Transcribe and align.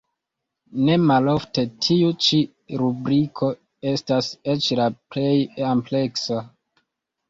Ne 0.87 0.95
malofte 1.03 1.65
tiu 1.89 2.09
ĉi 2.29 2.41
rubriko 2.83 3.53
estas 3.95 4.35
eĉ 4.57 4.75
la 4.83 4.93
plej 4.99 5.39
ampleksa. 5.79 6.45